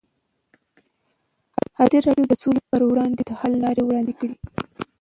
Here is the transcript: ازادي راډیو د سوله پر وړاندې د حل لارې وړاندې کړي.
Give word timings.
ازادي 1.71 1.99
راډیو 2.07 2.25
د 2.29 2.33
سوله 2.41 2.61
پر 2.71 2.81
وړاندې 2.89 3.21
د 3.25 3.31
حل 3.39 3.53
لارې 3.63 3.83
وړاندې 3.85 4.13
کړي. 4.19 4.35